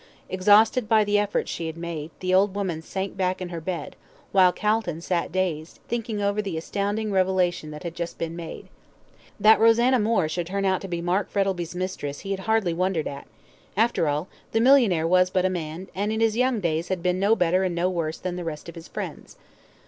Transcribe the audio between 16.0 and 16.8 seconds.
in his young